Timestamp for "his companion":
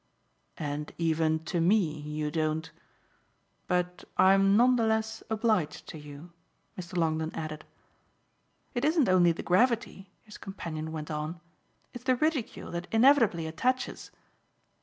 10.23-10.91